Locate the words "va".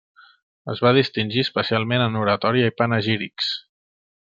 0.85-0.93